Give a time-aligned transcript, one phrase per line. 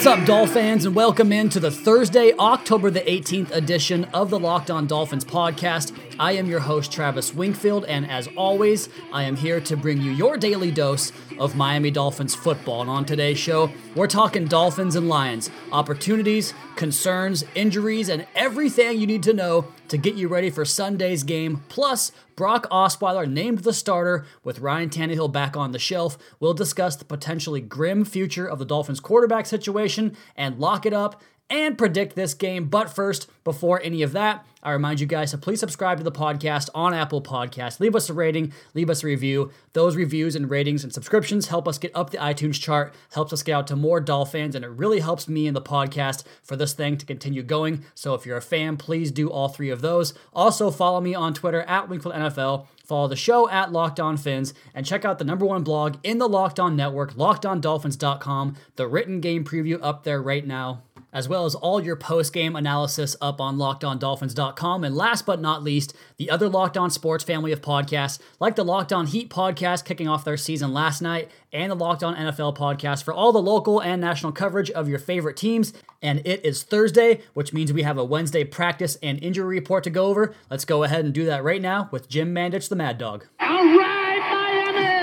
[0.00, 4.38] What's up, Dolphins, and welcome in to the Thursday, October the 18th edition of the
[4.38, 5.94] Locked On Dolphins podcast.
[6.18, 10.10] I am your host, Travis Wingfield, and as always, I am here to bring you
[10.12, 12.80] your daily dose of Miami Dolphins football.
[12.80, 19.06] And on today's show, we're talking Dolphins and Lions, opportunities, concerns, injuries, and everything you
[19.06, 21.64] need to know to get you ready for Sunday's game.
[21.68, 26.16] Plus, Brock Osweiler named the starter with Ryan Tannehill back on the shelf.
[26.38, 31.20] We'll discuss the potentially grim future of the Dolphins quarterback situation and lock it up
[31.50, 32.68] and predict this game.
[32.68, 36.12] But first, before any of that, I remind you guys to please subscribe to the
[36.12, 37.80] podcast on Apple Podcasts.
[37.80, 39.50] Leave us a rating, leave us a review.
[39.72, 43.42] Those reviews and ratings and subscriptions help us get up the iTunes chart, helps us
[43.42, 46.72] get out to more Dolphins, and it really helps me and the podcast for this
[46.72, 47.84] thing to continue going.
[47.94, 50.12] So if you're a fan, please do all three of those.
[50.32, 52.66] Also, follow me on Twitter at Wingfield NFL.
[52.84, 56.18] Follow the show at Locked On Fins and check out the number one blog in
[56.18, 58.56] the Locked On Network, lockedondolphins.com.
[58.74, 62.56] The written game preview up there right now as well as all your post game
[62.56, 64.84] analysis up on lockedondolphins.com.
[64.84, 68.64] And last but not least, the other Locked On Sports family of podcasts, like the
[68.64, 72.56] Locked On Heat podcast kicking off their season last night, and the Locked On NFL
[72.56, 75.72] podcast for all the local and national coverage of your favorite teams.
[76.02, 79.90] And it is Thursday, which means we have a Wednesday practice and injury report to
[79.90, 80.34] go over.
[80.48, 83.26] Let's go ahead and do that right now with Jim Mandich, the Mad Dog.
[83.40, 83.99] All right!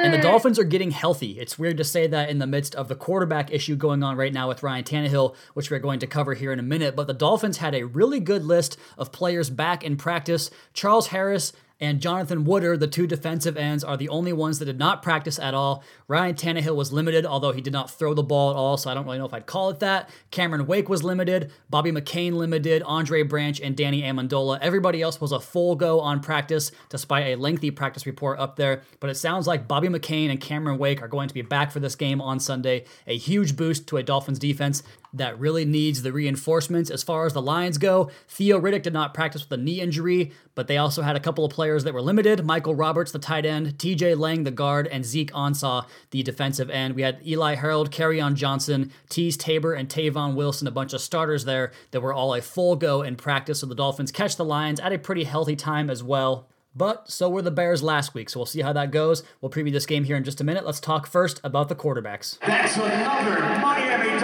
[0.04, 1.40] And the Dolphins are getting healthy.
[1.40, 4.32] It's weird to say that in the midst of the quarterback issue going on right
[4.32, 6.96] now with Ryan Tannehill, which we're going to cover here in a minute.
[6.96, 10.50] But the Dolphins had a really good list of players back in practice.
[10.74, 14.80] Charles Harris and Jonathan Woodard, the two defensive ends, are the only ones that did
[14.80, 15.84] not practice at all.
[16.08, 18.94] Ryan Tannehill was limited, although he did not throw the ball at all, so I
[18.94, 20.10] don't really know if I'd call it that.
[20.32, 24.60] Cameron Wake was limited, Bobby McCain limited, Andre Branch, and Danny Amendola.
[24.60, 28.82] Everybody else was a full go on practice, despite a lengthy practice report up there.
[29.00, 31.80] But it sounds like Bobby McCain and Cameron Wake are going to be back for
[31.80, 32.86] this game on Sunday.
[33.06, 34.84] A huge boost to a Dolphins defense
[35.14, 38.10] that really needs the reinforcements as far as the Lions go.
[38.28, 41.46] Theo Riddick did not practice with a knee injury, but they also had a couple
[41.46, 42.46] of players that were limited.
[42.46, 46.96] Michael Roberts, the tight end, TJ Lang, the guard, and Zeke Ansah, the defensive end.
[46.96, 51.46] We had Eli Harold, on Johnson, Teez Tabor, and Tavon Wilson, a bunch of starters
[51.46, 53.60] there that were all a full go in practice.
[53.60, 56.48] So the Dolphins catch the Lions at a pretty healthy time as well.
[56.78, 59.24] But so were the Bears last week, so we'll see how that goes.
[59.42, 60.64] We'll preview this game here in just a minute.
[60.64, 62.38] Let's talk first about the quarterbacks.
[62.40, 64.17] That's another Miami.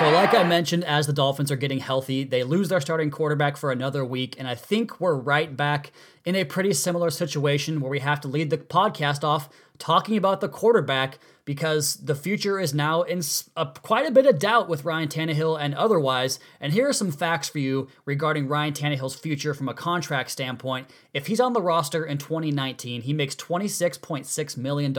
[0.00, 3.58] So, like I mentioned, as the Dolphins are getting healthy, they lose their starting quarterback
[3.58, 5.92] for another week, and I think we're right back
[6.24, 10.40] in a pretty similar situation where we have to lead the podcast off talking about
[10.40, 13.20] the quarterback because the future is now in
[13.58, 16.38] a, quite a bit of doubt with Ryan Tannehill and otherwise.
[16.60, 20.88] And here are some facts for you regarding Ryan Tannehill's future from a contract standpoint.
[21.12, 24.94] If he's on the roster in 2019, he makes $26.6 million.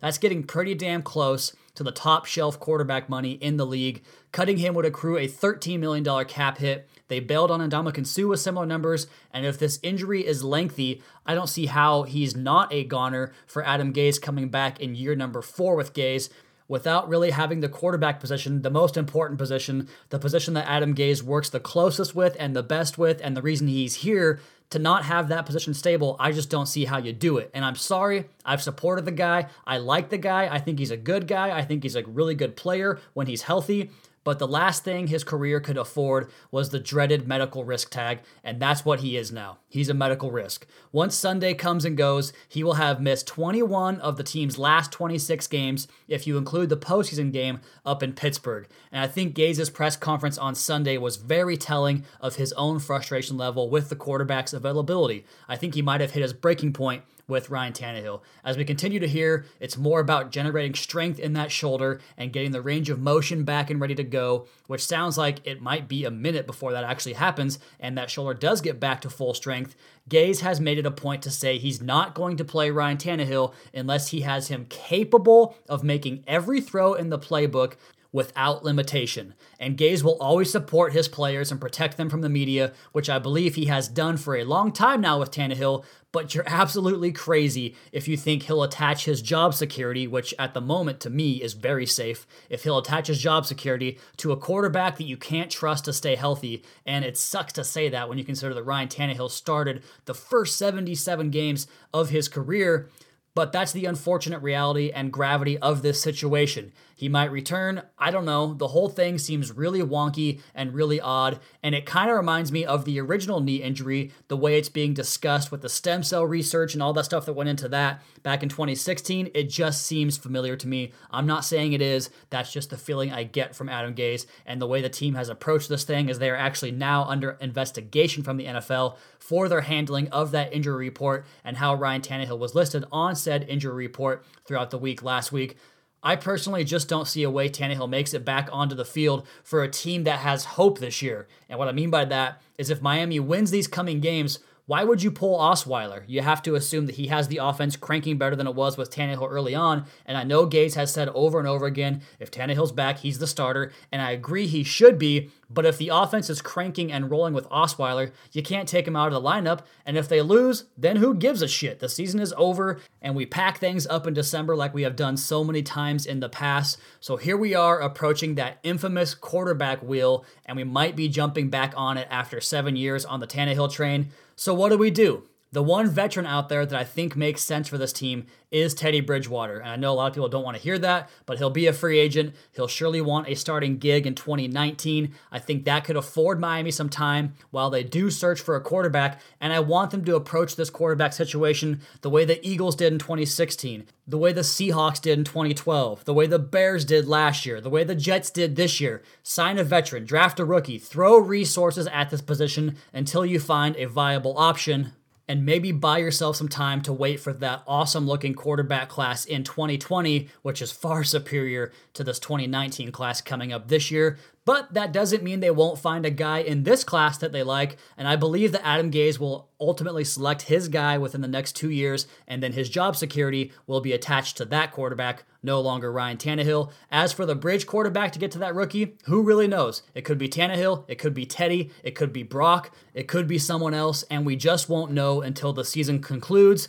[0.00, 4.02] That's getting pretty damn close to the top shelf quarterback money in the league.
[4.30, 6.88] Cutting him would accrue a $13 million cap hit.
[7.08, 11.34] They bailed on Ndamukong Suh with similar numbers, and if this injury is lengthy, I
[11.34, 15.42] don't see how he's not a goner for Adam Gase coming back in year number
[15.42, 16.30] four with Gase
[16.68, 21.22] without really having the quarterback position, the most important position, the position that Adam Gase
[21.22, 24.40] works the closest with and the best with, and the reason he's here
[24.72, 27.50] to not have that position stable, I just don't see how you do it.
[27.54, 29.46] And I'm sorry, I've supported the guy.
[29.66, 30.48] I like the guy.
[30.52, 31.56] I think he's a good guy.
[31.56, 33.90] I think he's a really good player when he's healthy.
[34.24, 38.60] But the last thing his career could afford was the dreaded medical risk tag, and
[38.60, 39.58] that's what he is now.
[39.68, 40.66] He's a medical risk.
[40.92, 45.46] Once Sunday comes and goes, he will have missed 21 of the team's last 26
[45.48, 48.68] games if you include the postseason game up in Pittsburgh.
[48.92, 53.36] And I think Gase's press conference on Sunday was very telling of his own frustration
[53.36, 55.24] level with the quarterback's availability.
[55.48, 58.20] I think he might have hit his breaking point with Ryan Tannehill.
[58.44, 62.52] As we continue to hear, it's more about generating strength in that shoulder and getting
[62.52, 66.04] the range of motion back and ready to go, which sounds like it might be
[66.04, 69.74] a minute before that actually happens and that shoulder does get back to full strength.
[70.08, 73.54] Gase has made it a point to say he's not going to play Ryan Tannehill
[73.74, 77.74] unless he has him capable of making every throw in the playbook
[78.12, 79.34] without limitation.
[79.58, 83.18] And Gase will always support his players and protect them from the media, which I
[83.18, 87.74] believe he has done for a long time now with Tannehill, but you're absolutely crazy
[87.90, 91.54] if you think he'll attach his job security, which at the moment to me is
[91.54, 95.86] very safe, if he'll attach his job security to a quarterback that you can't trust
[95.86, 96.62] to stay healthy.
[96.84, 100.56] And it sucks to say that when you consider that Ryan Tannehill started the first
[100.56, 102.90] 77 games of his career.
[103.34, 106.72] But that's the unfortunate reality and gravity of this situation.
[107.02, 107.82] He might return.
[107.98, 108.54] I don't know.
[108.54, 112.64] The whole thing seems really wonky and really odd, and it kind of reminds me
[112.64, 116.74] of the original knee injury, the way it's being discussed with the stem cell research
[116.74, 119.30] and all that stuff that went into that back in 2016.
[119.34, 120.92] It just seems familiar to me.
[121.10, 122.10] I'm not saying it is.
[122.30, 125.28] That's just the feeling I get from Adam Gase and the way the team has
[125.28, 129.62] approached this thing is they are actually now under investigation from the NFL for their
[129.62, 134.24] handling of that injury report and how Ryan Tannehill was listed on said injury report
[134.44, 135.56] throughout the week last week.
[136.02, 139.62] I personally just don't see a way Tannehill makes it back onto the field for
[139.62, 141.28] a team that has hope this year.
[141.48, 145.02] And what I mean by that is if Miami wins these coming games, why would
[145.02, 146.02] you pull Osweiler?
[146.06, 148.90] You have to assume that he has the offense cranking better than it was with
[148.90, 149.86] Tannehill early on.
[150.06, 153.26] And I know Gase has said over and over again if Tannehill's back, he's the
[153.26, 153.72] starter.
[153.90, 155.30] And I agree he should be.
[155.52, 159.12] But if the offense is cranking and rolling with Osweiler, you can't take him out
[159.12, 159.60] of the lineup.
[159.84, 161.78] And if they lose, then who gives a shit?
[161.80, 165.16] The season is over, and we pack things up in December like we have done
[165.16, 166.78] so many times in the past.
[167.00, 171.74] So here we are approaching that infamous quarterback wheel, and we might be jumping back
[171.76, 174.10] on it after seven years on the Tannehill train.
[174.36, 175.24] So what do we do?
[175.52, 179.02] The one veteran out there that I think makes sense for this team is Teddy
[179.02, 179.58] Bridgewater.
[179.58, 181.66] And I know a lot of people don't want to hear that, but he'll be
[181.66, 182.34] a free agent.
[182.52, 185.14] He'll surely want a starting gig in 2019.
[185.30, 189.20] I think that could afford Miami some time while they do search for a quarterback.
[189.42, 192.98] And I want them to approach this quarterback situation the way the Eagles did in
[192.98, 197.60] 2016, the way the Seahawks did in 2012, the way the Bears did last year,
[197.60, 199.02] the way the Jets did this year.
[199.22, 203.84] Sign a veteran, draft a rookie, throw resources at this position until you find a
[203.84, 204.92] viable option
[205.32, 209.42] and maybe buy yourself some time to wait for that awesome looking quarterback class in
[209.42, 214.18] 2020, which is far superior to this 2019 class coming up this year.
[214.44, 217.76] But that doesn't mean they won't find a guy in this class that they like,
[217.96, 221.70] and I believe that Adam Gase will ultimately select his guy within the next two
[221.70, 226.16] years, and then his job security will be attached to that quarterback, no longer Ryan
[226.16, 226.72] Tannehill.
[226.90, 229.84] As for the bridge quarterback to get to that rookie, who really knows?
[229.94, 233.38] It could be Tannehill, it could be Teddy, it could be Brock, it could be
[233.38, 236.68] someone else, and we just won't know until the season concludes.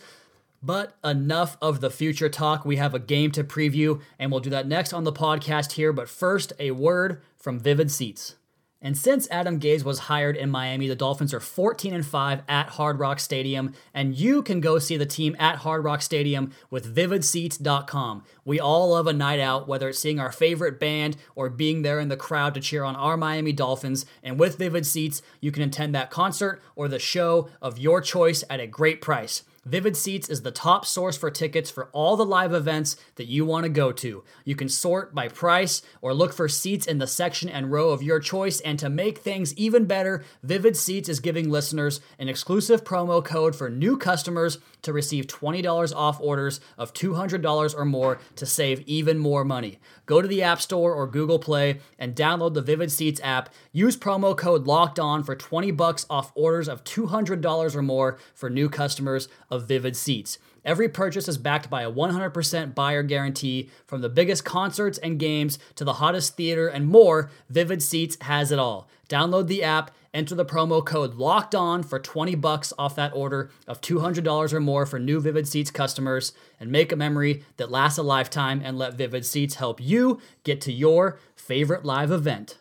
[0.66, 2.64] But enough of the future talk.
[2.64, 5.92] We have a game to preview, and we'll do that next on the podcast here.
[5.92, 8.38] But first, a word from Vivid Seats.
[8.81, 12.69] And since Adam Gase was hired in Miami, the Dolphins are 14 and 5 at
[12.69, 16.94] Hard Rock Stadium, and you can go see the team at Hard Rock Stadium with
[16.94, 18.24] vividseats.com.
[18.45, 22.00] We all love a night out, whether it's seeing our favorite band or being there
[22.00, 24.06] in the crowd to cheer on our Miami Dolphins.
[24.22, 28.44] And with Vivid Seats, you can attend that concert or the show of your choice
[28.50, 29.44] at a great price.
[29.65, 33.45] Vivid Seats is the top source for tickets for all the live events that you
[33.45, 34.21] want to go to.
[34.44, 38.04] You can sort by price or look for seats in the section and row of
[38.04, 38.60] your choice.
[38.60, 43.56] And to make things even better, Vivid Seats is giving listeners an exclusive promo code
[43.56, 49.18] for new customers to receive $20 off orders of $200 or more to save even
[49.18, 49.80] more money.
[50.06, 53.48] Go to the App Store or Google Play and download the Vivid Seats app.
[53.71, 58.50] Use promo code Locked On for 20 bucks off orders of $200 or more for
[58.50, 60.40] new customers of Vivid Seats.
[60.66, 63.70] Every purchase is backed by a 100% buyer guarantee.
[63.86, 68.52] From the biggest concerts and games to the hottest theater and more, Vivid Seats has
[68.52, 68.88] it all.
[69.10, 73.52] Download the app, enter the promo code LOCKED ON for 20 bucks off that order
[73.68, 78.00] of $200 or more for new Vivid Seats customers and make a memory that lasts
[78.00, 82.58] a lifetime and let Vivid Seats help you get to your favorite live event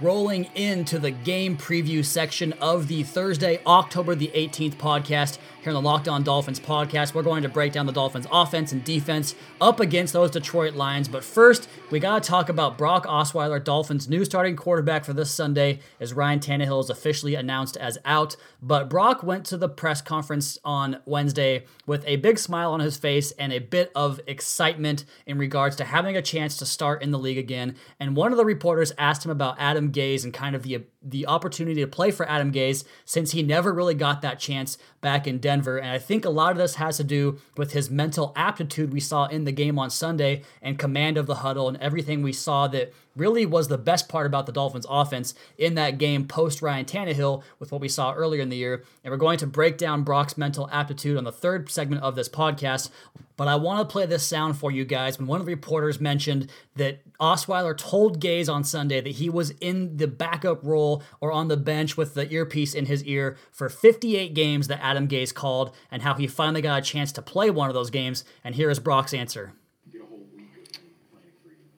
[0.00, 5.82] rolling into the game preview section of the Thursday, October the 18th podcast here on
[5.82, 7.14] the Locked On Dolphins podcast.
[7.14, 11.08] We're going to break down the Dolphins' offense and defense up against those Detroit Lions.
[11.08, 15.30] But first, we got to talk about Brock Osweiler, Dolphins' new starting quarterback for this
[15.30, 18.36] Sunday, as Ryan Tannehill is officially announced as out.
[18.60, 22.96] But Brock went to the press conference on Wednesday with a big smile on his
[22.96, 27.10] face and a bit of excitement in regards to having a chance to start in
[27.10, 27.76] the league again.
[27.98, 31.26] And one of the reporters asked him about Adam Gase and kind of the the
[31.26, 35.38] opportunity to play for Adam Gase since he never really got that chance back in
[35.38, 35.76] Denver.
[35.76, 39.00] And I think a lot of this has to do with his mental aptitude we
[39.00, 42.66] saw in the game on Sunday and command of the huddle and everything we saw
[42.68, 46.84] that really was the best part about the Dolphins offense in that game post Ryan
[46.84, 48.84] Tannehill with what we saw earlier in the year.
[49.02, 52.28] And we're going to break down Brock's mental aptitude on the third segment of this
[52.28, 52.90] podcast.
[53.36, 56.00] But I want to play this sound for you guys when one of the reporters
[56.00, 61.32] mentioned that Osweiler told Gase on Sunday that he was in the backup role or
[61.32, 65.34] on the bench with the earpiece in his ear for 58 games that Adam Gase
[65.34, 68.24] called and how he finally got a chance to play one of those games.
[68.42, 69.52] And here is Brock's answer.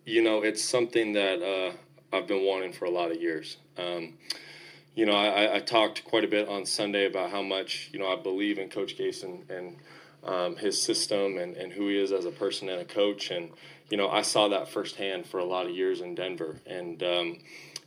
[0.05, 3.57] You know, it's something that uh, I've been wanting for a lot of years.
[3.77, 4.15] Um,
[4.95, 8.11] you know, I, I, talked quite a bit on Sunday about how much, you know,
[8.11, 9.77] I believe in Coach Gase and, and
[10.25, 13.31] um, his system and, and who he is as a person and a coach.
[13.31, 13.51] And,
[13.91, 16.61] you know, I saw that firsthand for a lot of years in Denver.
[16.67, 17.39] And, um,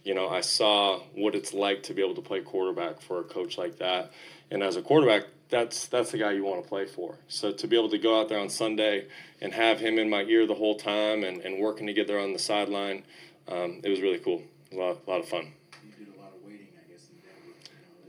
[0.03, 3.23] you know, I saw what it's like to be able to play quarterback for a
[3.23, 4.11] coach like that.
[4.51, 7.15] And as a quarterback, that's that's the guy you want to play for.
[7.27, 9.07] So to be able to go out there on Sunday
[9.41, 12.19] and have him in my ear the whole time and, and working to get there
[12.19, 13.03] on the sideline,
[13.47, 14.43] um, it was really cool.
[14.71, 15.51] a lot, a lot of fun.
[15.83, 17.07] You did a lot of waiting, I guess.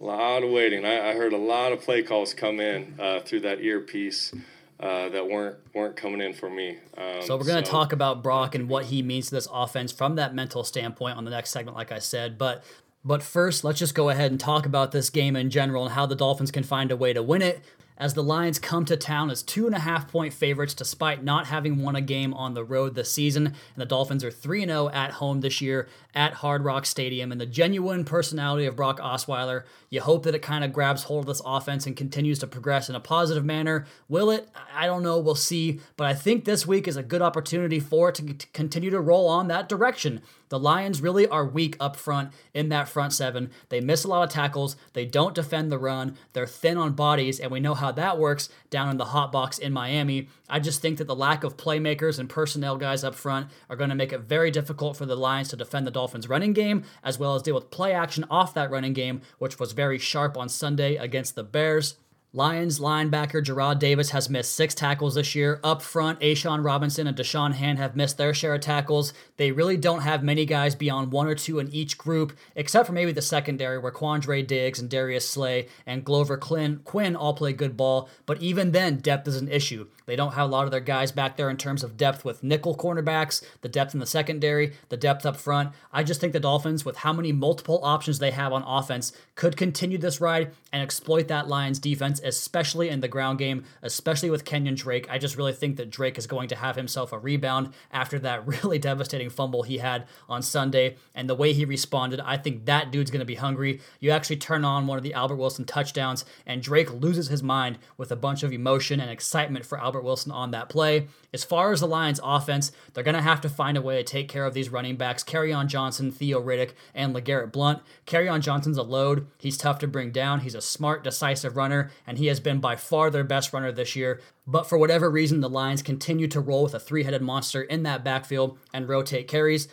[0.01, 0.85] A lot of waiting.
[0.85, 4.35] I, I heard a lot of play calls come in uh, through that earpiece.
[4.81, 6.79] Uh, that weren't weren't coming in for me.
[6.97, 7.73] Um, so we're going to so.
[7.73, 11.25] talk about Brock and what he means to this offense from that mental standpoint on
[11.25, 12.39] the next segment, like I said.
[12.39, 12.65] But
[13.05, 16.07] but first, let's just go ahead and talk about this game in general and how
[16.07, 17.63] the Dolphins can find a way to win it
[18.01, 21.47] as the Lions come to town as two and a half point favorites despite not
[21.47, 23.47] having won a game on the road this season.
[23.47, 27.31] And the Dolphins are 3 0 at home this year at Hard Rock Stadium.
[27.31, 31.25] And the genuine personality of Brock Osweiler, you hope that it kind of grabs hold
[31.25, 33.87] of this offense and continues to progress in a positive manner.
[34.09, 34.49] Will it?
[34.75, 35.19] I don't know.
[35.19, 35.81] We'll see.
[35.99, 39.29] But I think this week is a good opportunity for it to continue to roll
[39.29, 40.23] on that direction.
[40.51, 43.51] The Lions really are weak up front in that front seven.
[43.69, 44.77] They miss a lot of tackles.
[44.93, 46.17] They don't defend the run.
[46.33, 49.59] They're thin on bodies, and we know how that works down in the hot box
[49.59, 50.29] in Miami.
[50.49, 53.91] I just think that the lack of playmakers and personnel guys up front are going
[53.91, 57.19] to make it very difficult for the Lions to defend the Dolphins' running game, as
[57.19, 60.49] well as deal with play action off that running game, which was very sharp on
[60.49, 61.95] Sunday against the Bears.
[62.33, 65.59] Lions linebacker Jarrad Davis has missed six tackles this year.
[65.65, 69.13] Up front, A'Shawn Robinson and Da'Shawn Hand have missed their share of tackles.
[69.37, 72.93] They really don't have many guys beyond one or two in each group, except for
[72.93, 77.77] maybe the secondary, where Quandre Diggs and Darius Slay and Glover Quin all play good
[77.77, 78.09] ball.
[78.27, 79.89] But even then, depth is an issue.
[80.07, 82.45] They don't have a lot of their guys back there in terms of depth with
[82.45, 85.71] nickel cornerbacks, the depth in the secondary, the depth up front.
[85.93, 89.57] I just think the Dolphins, with how many multiple options they have on offense, could
[89.57, 94.45] continue this ride and exploit that Lions defense, especially in the ground game, especially with
[94.45, 95.07] Kenyan Drake.
[95.11, 98.47] I just really think that Drake is going to have himself a rebound after that
[98.65, 100.97] really devastating fumble he had on Sunday.
[101.15, 103.81] And the way he responded, I think that dude's going to be hungry.
[103.99, 107.79] You actually turn on one of the Albert Wilson touchdowns, and Drake loses his mind
[107.97, 111.09] with a bunch of emotion and excitement for Albert Wilson on that play.
[111.33, 114.03] As far as the Lions' offense, they're going to have to find a way to
[114.03, 117.81] take care of these running backs Kerryon Johnson, Theo Riddick, and LeGarrette Blunt.
[118.07, 119.27] Kerryon Johnson's a load.
[119.39, 120.41] He's tough to bring down.
[120.41, 123.95] He's a smart, decisive runner, and he has been by far their best runner this
[123.95, 124.21] year.
[124.45, 127.85] But for whatever reason, the Lions continue to roll with a three headed monster in
[127.85, 129.69] that backfield and rotate carries.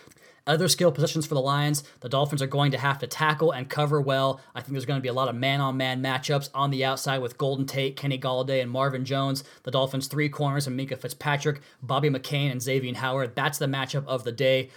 [0.46, 3.68] Other skill positions for the Lions, the Dolphins are going to have to tackle and
[3.68, 4.40] cover well.
[4.54, 6.86] I think there's going to be a lot of man on man matchups on the
[6.86, 9.44] outside with Golden Tate, Kenny Golladay, and Marvin Jones.
[9.64, 13.36] The Dolphins' three corners and Minkah Fitzpatrick, Bobby McCain, and Xavier Howard.
[13.36, 14.70] That's the matchup of the day.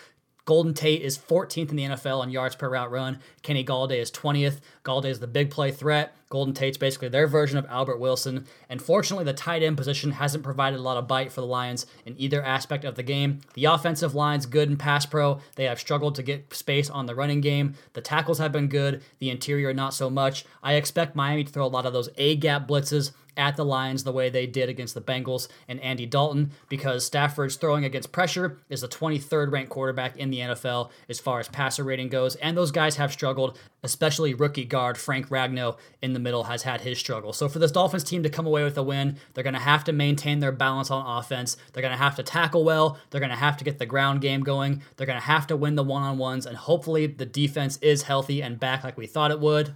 [0.45, 3.21] Golden Tate is 14th in the NFL in yards per route run.
[3.43, 4.61] Kenny Golladay is 20th.
[4.85, 6.15] Golladay is the big play threat.
[6.31, 8.47] Golden Tate's basically their version of Albert Wilson.
[8.69, 11.87] And fortunately, the tight end position hasn't provided a lot of bite for the Lions
[12.07, 13.41] in either aspect of the game.
[13.55, 15.41] The offensive line's good in pass pro.
[15.57, 17.75] They have struggled to get space on the running game.
[17.95, 19.03] The tackles have been good.
[19.19, 20.45] The interior, not so much.
[20.63, 24.05] I expect Miami to throw a lot of those A gap blitzes at the Lions
[24.05, 28.59] the way they did against the Bengals and Andy Dalton because Stafford's throwing against pressure
[28.69, 32.37] is the 23rd ranked quarterback in the NFL as far as passer rating goes.
[32.37, 36.83] And those guys have struggled, especially rookie guard Frank Ragnow in the middle has had
[36.83, 37.33] his struggle.
[37.33, 39.85] So for this Dolphins team to come away with a win, they're going to have
[39.85, 41.57] to maintain their balance on offense.
[41.73, 42.99] They're going to have to tackle well.
[43.09, 44.83] They're going to have to get the ground game going.
[44.97, 46.45] They're going to have to win the one on ones.
[46.45, 49.75] And hopefully the defense is healthy and back like we thought it would.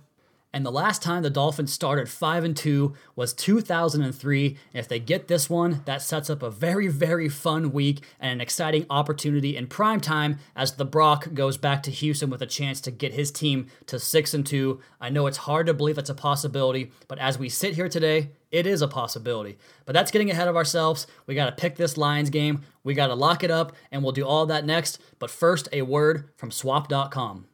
[0.55, 4.47] And the last time the Dolphins started 5 and 2 was 2003.
[4.47, 8.31] And if they get this one, that sets up a very, very fun week and
[8.31, 12.47] an exciting opportunity in prime time as the Brock goes back to Houston with a
[12.47, 14.81] chance to get his team to 6 and 2.
[15.01, 18.31] I know it's hard to believe that's a possibility, but as we sit here today,
[18.53, 19.59] it is a possibility.
[19.87, 21.09] But that's getting ahead of ourselves.
[21.27, 22.63] We got to pick this Lions game.
[22.85, 25.01] We got to lock it up, and we'll do all that next.
[25.19, 27.47] But first, a word from swap.com.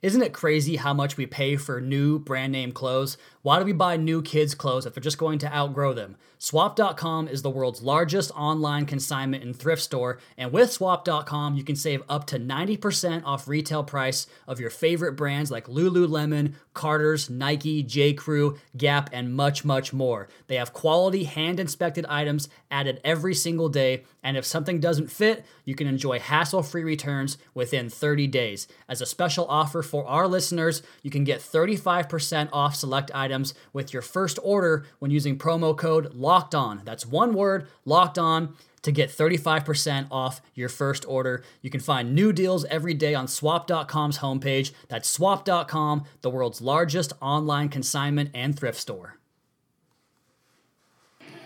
[0.00, 3.18] Isn't it crazy how much we pay for new brand name clothes?
[3.42, 6.16] Why do we buy new kids' clothes if they're just going to outgrow them?
[6.40, 11.76] Swap.com is the world's largest online consignment and thrift store, and with Swap.com, you can
[11.76, 17.82] save up to 90% off retail price of your favorite brands like Lululemon, Carter's, Nike,
[17.82, 18.12] J.
[18.12, 20.28] Crew, Gap, and much, much more.
[20.46, 25.44] They have quality, hand inspected items added every single day, and if something doesn't fit,
[25.64, 28.68] you can enjoy hassle free returns within 30 days.
[28.88, 33.27] As a special offer for our listeners, you can get 35% off select items
[33.72, 36.82] with your first order when using promo code LOCKED ON.
[36.84, 41.42] That's one word, LOCKED ON to get 35% off your first order.
[41.62, 44.72] You can find new deals every day on swap.com's homepage.
[44.88, 49.18] That's swap.com, the world's largest online consignment and thrift store.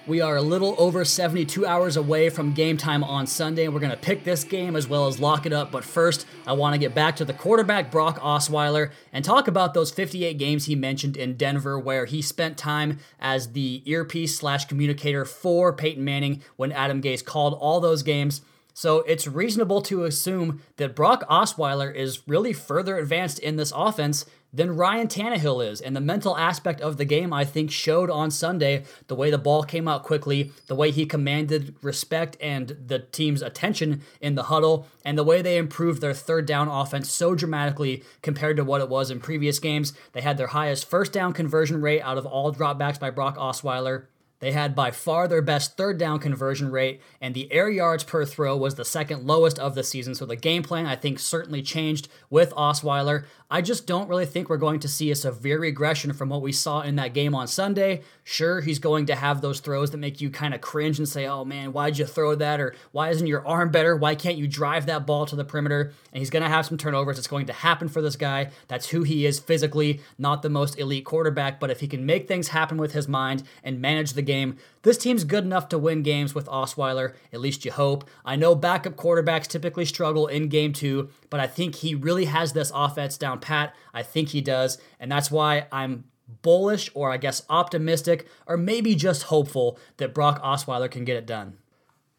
[0.04, 3.68] We are a little over 72 hours away from game time on Sunday.
[3.68, 5.70] We're going to pick this game as well as lock it up.
[5.70, 9.74] But first, I want to get back to the quarterback, Brock Osweiler, and talk about
[9.74, 14.64] those 58 games he mentioned in Denver, where he spent time as the earpiece slash
[14.64, 18.40] communicator for Peyton Manning when Adam Gase called all those games.
[18.74, 24.26] So it's reasonable to assume that Brock Osweiler is really further advanced in this offense
[24.52, 25.80] than Ryan Tannehill is.
[25.80, 29.38] And the mental aspect of the game, I think, showed on Sunday the way the
[29.38, 34.44] ball came out quickly, the way he commanded respect and the team's attention in the
[34.44, 38.80] huddle, and the way they improved their third down offense so dramatically compared to what
[38.80, 39.92] it was in previous games.
[40.12, 44.06] They had their highest first down conversion rate out of all dropbacks by Brock Osweiler.
[44.42, 48.24] They had by far their best third down conversion rate, and the air yards per
[48.24, 50.16] throw was the second lowest of the season.
[50.16, 53.24] So the game plan, I think, certainly changed with Osweiler.
[53.52, 56.52] I just don't really think we're going to see a severe regression from what we
[56.52, 58.00] saw in that game on Sunday.
[58.24, 61.26] Sure, he's going to have those throws that make you kind of cringe and say,
[61.26, 62.60] oh man, why'd you throw that?
[62.60, 63.94] Or why isn't your arm better?
[63.94, 65.92] Why can't you drive that ball to the perimeter?
[66.12, 67.18] And he's going to have some turnovers.
[67.18, 68.48] It's going to happen for this guy.
[68.68, 71.60] That's who he is physically, not the most elite quarterback.
[71.60, 74.96] But if he can make things happen with his mind and manage the game, this
[74.96, 78.08] team's good enough to win games with Osweiler, at least you hope.
[78.24, 82.52] I know backup quarterbacks typically struggle in game two, but I think he really has
[82.52, 83.74] this offense down pat.
[83.94, 86.04] I think he does, and that's why I'm
[86.42, 91.24] bullish or I guess optimistic or maybe just hopeful that Brock Osweiler can get it
[91.24, 91.56] done.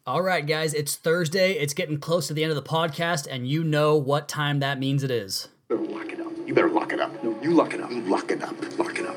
[0.04, 1.52] All right, guys, it's Thursday.
[1.52, 4.80] It's getting close to the end of the podcast, and you know what time that
[4.80, 5.46] means it is.
[5.70, 6.32] You better lock it up.
[6.44, 7.22] You better lock it up.
[7.22, 7.92] No, you lock it up.
[7.92, 8.78] You lock it up.
[8.80, 9.16] Lock it up.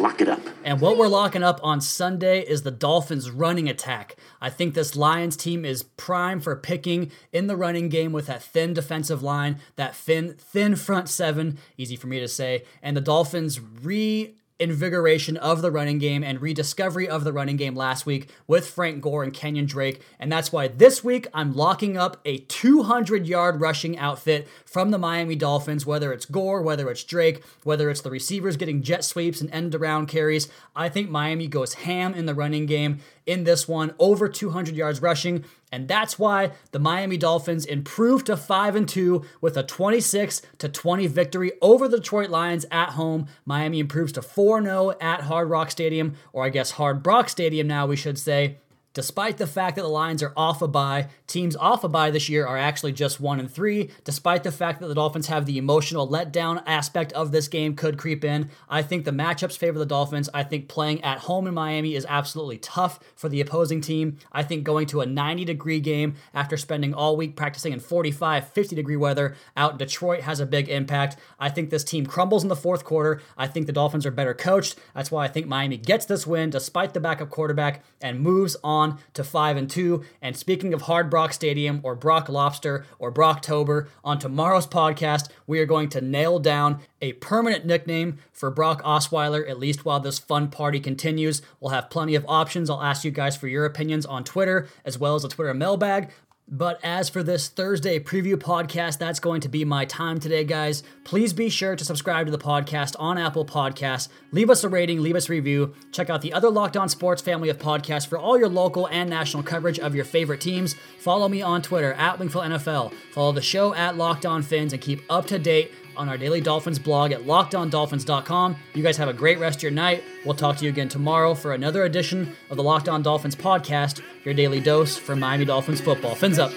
[0.00, 0.40] Lock it up.
[0.64, 4.16] And what we're locking up on Sunday is the Dolphins' running attack.
[4.40, 8.42] I think this Lions team is prime for picking in the running game with that
[8.42, 13.02] thin defensive line, that thin thin front seven, easy for me to say, and the
[13.02, 18.30] Dolphins re invigoration of the running game and rediscovery of the running game last week
[18.46, 20.02] with Frank Gore and Kenyan Drake.
[20.18, 24.98] And that's why this week I'm locking up a 200 yard rushing outfit from the
[24.98, 29.40] Miami Dolphins, whether it's Gore, whether it's Drake, whether it's the receivers getting jet sweeps
[29.40, 30.48] and end around carries.
[30.76, 35.00] I think Miami goes ham in the running game in this one, over 200 yards
[35.00, 35.44] rushing.
[35.72, 40.68] And that's why the Miami Dolphins improved to 5 and 2 with a 26 to
[40.68, 43.26] 20 victory over the Detroit Lions at home.
[43.44, 47.66] Miami improves to 4 0 at Hard Rock Stadium, or I guess Hard Brock Stadium
[47.66, 48.58] now, we should say.
[48.92, 52.28] Despite the fact that the Lions are off a bye, teams off a bye this
[52.28, 53.88] year are actually just one and three.
[54.02, 57.98] Despite the fact that the Dolphins have the emotional letdown aspect of this game could
[57.98, 60.28] creep in, I think the matchups favor the Dolphins.
[60.34, 64.18] I think playing at home in Miami is absolutely tough for the opposing team.
[64.32, 68.48] I think going to a 90 degree game after spending all week practicing in 45,
[68.48, 71.16] 50 degree weather out in Detroit has a big impact.
[71.38, 73.22] I think this team crumbles in the fourth quarter.
[73.38, 74.74] I think the Dolphins are better coached.
[74.96, 78.79] That's why I think Miami gets this win despite the backup quarterback and moves on
[78.80, 80.02] on to 5 and 2.
[80.22, 85.60] And speaking of Hard Brock Stadium or Brock Lobster or Brocktober, on tomorrow's podcast, we
[85.60, 90.18] are going to nail down a permanent nickname for Brock Osweiler, at least while this
[90.18, 91.42] fun party continues.
[91.60, 92.70] We'll have plenty of options.
[92.70, 96.10] I'll ask you guys for your opinions on Twitter as well as a Twitter mailbag.
[96.52, 100.82] But as for this Thursday preview podcast, that's going to be my time today, guys.
[101.04, 104.08] Please be sure to subscribe to the podcast on Apple Podcasts.
[104.32, 105.74] Leave us a rating, leave us a review.
[105.92, 109.08] Check out the other Locked On Sports family of podcasts for all your local and
[109.08, 110.74] national coverage of your favorite teams.
[110.98, 112.92] Follow me on Twitter at Wingfield NFL.
[113.12, 116.40] Follow the show at Locked On Fins and keep up to date on our Daily
[116.40, 118.56] Dolphins blog at lockedondolphins.com.
[118.74, 120.04] You guys have a great rest of your night.
[120.24, 124.02] We'll talk to you again tomorrow for another edition of the Locked On Dolphins podcast,
[124.24, 126.14] your daily dose for Miami Dolphins football.
[126.14, 126.52] Fins up.